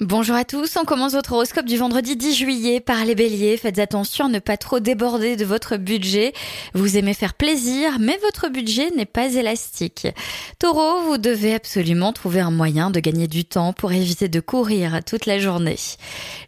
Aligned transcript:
Bonjour 0.00 0.34
à 0.34 0.44
tous, 0.44 0.76
on 0.76 0.84
commence 0.84 1.12
votre 1.12 1.34
horoscope 1.34 1.66
du 1.66 1.76
vendredi 1.76 2.16
10 2.16 2.34
juillet 2.34 2.80
par 2.80 3.04
les 3.04 3.14
béliers. 3.14 3.56
Faites 3.56 3.78
attention 3.78 4.24
à 4.24 4.28
ne 4.28 4.40
pas 4.40 4.56
trop 4.56 4.80
déborder 4.80 5.36
de 5.36 5.44
votre 5.44 5.76
budget. 5.76 6.32
Vous 6.74 6.96
aimez 6.96 7.14
faire 7.14 7.34
plaisir, 7.34 7.98
mais 8.00 8.18
votre 8.22 8.48
budget 8.48 8.90
n'est 8.96 9.04
pas 9.04 9.34
élastique. 9.34 10.08
Taureau, 10.58 11.02
vous 11.02 11.18
devez 11.18 11.54
absolument 11.54 12.12
trouver 12.12 12.40
un 12.40 12.50
moyen 12.50 12.90
de 12.90 12.98
gagner 12.98 13.28
du 13.28 13.44
temps 13.44 13.72
pour 13.72 13.92
éviter 13.92 14.28
de 14.28 14.40
courir 14.40 15.04
toute 15.04 15.26
la 15.26 15.38
journée. 15.38 15.78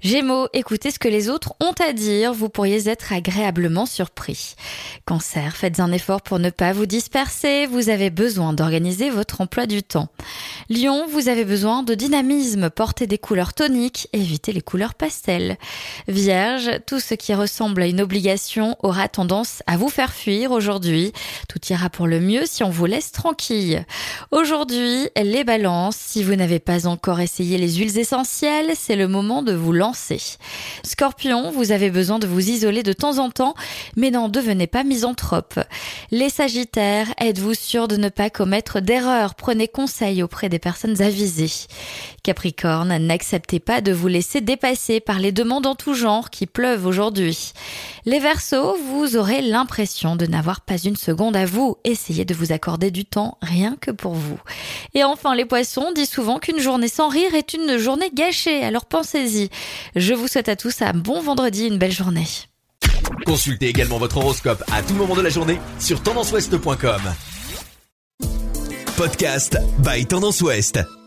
Gémeaux, 0.00 0.48
écoutez 0.52 0.90
ce 0.90 0.98
que 0.98 1.06
les 1.06 1.28
autres 1.28 1.54
ont 1.60 1.74
à 1.86 1.92
dire, 1.92 2.32
vous 2.32 2.48
pourriez 2.48 2.88
être 2.88 3.12
agréablement 3.12 3.86
surpris. 3.86 4.54
Cancer, 5.04 5.54
faites 5.54 5.78
un 5.78 5.92
effort 5.92 6.22
pour 6.22 6.40
ne 6.40 6.50
pas 6.50 6.72
vous 6.72 6.86
disperser, 6.86 7.66
vous 7.66 7.88
avez 7.88 8.10
besoin 8.10 8.52
d'organiser 8.52 9.10
votre 9.10 9.42
emploi 9.42 9.66
du 9.66 9.84
temps. 9.84 10.08
Lion, 10.70 11.06
vous 11.08 11.28
avez 11.28 11.44
besoin 11.44 11.84
de 11.84 11.94
dynamisme, 11.94 12.70
portez 12.70 13.06
des 13.06 13.18
couleurs 13.34 13.52
toniques, 13.52 14.06
évitez 14.12 14.52
les 14.52 14.60
couleurs 14.60 14.94
pastel. 14.94 15.58
Vierge, 16.06 16.70
tout 16.86 17.00
ce 17.00 17.14
qui 17.14 17.34
ressemble 17.34 17.82
à 17.82 17.86
une 17.88 18.00
obligation 18.00 18.76
aura 18.80 19.08
tendance 19.08 19.60
à 19.66 19.76
vous 19.76 19.88
faire 19.88 20.12
fuir 20.12 20.52
aujourd'hui. 20.52 21.12
Tout 21.48 21.58
ira 21.68 21.90
pour 21.90 22.06
le 22.06 22.20
mieux 22.20 22.42
si 22.46 22.62
on 22.62 22.70
vous 22.70 22.86
laisse 22.86 23.10
tranquille. 23.10 23.86
Aujourd'hui, 24.30 25.08
les 25.20 25.42
balances, 25.42 25.96
si 25.96 26.22
vous 26.22 26.36
n'avez 26.36 26.60
pas 26.60 26.86
encore 26.86 27.18
essayé 27.18 27.58
les 27.58 27.74
huiles 27.74 27.98
essentielles, 27.98 28.70
c'est 28.76 28.94
le 28.94 29.08
moment 29.08 29.42
de 29.42 29.52
vous 29.52 29.72
lancer. 29.72 30.22
Scorpion, 30.84 31.50
vous 31.50 31.72
avez 31.72 31.90
besoin 31.90 32.20
de 32.20 32.28
vous 32.28 32.50
isoler 32.50 32.84
de 32.84 32.92
temps 32.92 33.18
en 33.18 33.30
temps, 33.30 33.56
mais 33.96 34.12
n'en 34.12 34.28
devenez 34.28 34.68
pas 34.68 34.84
misanthrope. 34.84 35.58
Les 36.12 36.30
Sagittaires, 36.30 37.12
êtes-vous 37.20 37.54
sûr 37.54 37.88
de 37.88 37.96
ne 37.96 38.10
pas 38.10 38.30
commettre 38.30 38.78
d'erreurs? 38.78 39.34
Prenez 39.34 39.66
conseil 39.66 40.22
auprès 40.22 40.48
des 40.48 40.60
personnes 40.60 41.02
avisées. 41.02 41.66
Capricorne, 42.22 42.96
n'acceptez 42.96 43.23
pas 43.64 43.80
de 43.80 43.92
vous 43.92 44.08
laisser 44.08 44.40
dépasser 44.40 45.00
par 45.00 45.18
les 45.18 45.32
demandes 45.32 45.66
en 45.66 45.74
tout 45.74 45.94
genre 45.94 46.30
qui 46.30 46.46
pleuvent 46.46 46.86
aujourd'hui. 46.86 47.52
Les 48.04 48.18
Verseaux, 48.18 48.76
vous 48.86 49.16
aurez 49.16 49.42
l'impression 49.42 50.16
de 50.16 50.26
n'avoir 50.26 50.60
pas 50.60 50.76
une 50.76 50.96
seconde 50.96 51.36
à 51.36 51.46
vous. 51.46 51.76
Essayez 51.84 52.24
de 52.24 52.34
vous 52.34 52.52
accorder 52.52 52.90
du 52.90 53.04
temps 53.04 53.38
rien 53.42 53.76
que 53.80 53.90
pour 53.90 54.14
vous. 54.14 54.38
Et 54.94 55.04
enfin, 55.04 55.34
les 55.34 55.44
Poissons, 55.44 55.92
dit 55.94 56.06
souvent 56.06 56.38
qu'une 56.38 56.60
journée 56.60 56.88
sans 56.88 57.08
rire 57.08 57.34
est 57.34 57.54
une 57.54 57.78
journée 57.78 58.10
gâchée, 58.12 58.62
alors 58.62 58.86
pensez-y. 58.86 59.48
Je 59.96 60.14
vous 60.14 60.28
souhaite 60.28 60.48
à 60.48 60.56
tous 60.56 60.82
un 60.82 60.92
bon 60.92 61.20
vendredi, 61.20 61.66
une 61.66 61.78
belle 61.78 61.92
journée. 61.92 62.26
Consultez 63.26 63.68
également 63.68 63.98
votre 63.98 64.18
horoscope 64.18 64.62
à 64.72 64.82
tout 64.82 64.94
moment 64.94 65.14
de 65.14 65.22
la 65.22 65.30
journée 65.30 65.58
sur 65.78 66.02
tendanceouest.com. 66.02 67.00
Podcast 68.96 69.58
by 69.78 70.06
Tendance 70.06 70.40
Ouest. 70.42 71.03